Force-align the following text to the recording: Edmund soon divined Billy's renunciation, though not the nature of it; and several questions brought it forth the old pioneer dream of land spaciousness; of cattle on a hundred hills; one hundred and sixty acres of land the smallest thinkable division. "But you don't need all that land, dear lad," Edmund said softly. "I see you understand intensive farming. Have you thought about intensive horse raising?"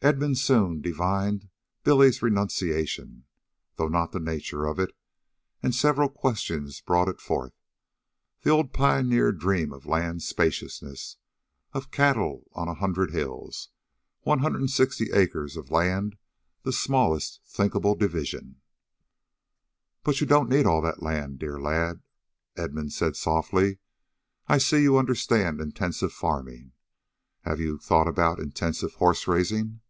Edmund 0.00 0.38
soon 0.38 0.80
divined 0.80 1.48
Billy's 1.82 2.22
renunciation, 2.22 3.24
though 3.74 3.88
not 3.88 4.12
the 4.12 4.20
nature 4.20 4.64
of 4.64 4.78
it; 4.78 4.96
and 5.60 5.74
several 5.74 6.08
questions 6.08 6.80
brought 6.80 7.08
it 7.08 7.20
forth 7.20 7.52
the 8.42 8.50
old 8.50 8.72
pioneer 8.72 9.32
dream 9.32 9.72
of 9.72 9.86
land 9.86 10.22
spaciousness; 10.22 11.16
of 11.72 11.90
cattle 11.90 12.44
on 12.52 12.68
a 12.68 12.74
hundred 12.74 13.10
hills; 13.10 13.70
one 14.20 14.38
hundred 14.38 14.60
and 14.60 14.70
sixty 14.70 15.10
acres 15.12 15.56
of 15.56 15.72
land 15.72 16.16
the 16.62 16.72
smallest 16.72 17.40
thinkable 17.44 17.96
division. 17.96 18.60
"But 20.04 20.20
you 20.20 20.28
don't 20.28 20.48
need 20.48 20.64
all 20.64 20.80
that 20.82 21.02
land, 21.02 21.40
dear 21.40 21.58
lad," 21.60 22.04
Edmund 22.56 22.92
said 22.92 23.16
softly. 23.16 23.78
"I 24.46 24.58
see 24.58 24.80
you 24.80 24.96
understand 24.96 25.60
intensive 25.60 26.12
farming. 26.12 26.70
Have 27.40 27.58
you 27.58 27.78
thought 27.78 28.06
about 28.06 28.38
intensive 28.38 28.94
horse 28.94 29.26
raising?" 29.26 29.80